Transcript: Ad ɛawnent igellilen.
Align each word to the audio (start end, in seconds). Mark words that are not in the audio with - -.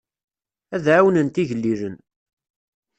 Ad 0.75 0.85
ɛawnent 0.95 1.41
igellilen. 1.41 1.95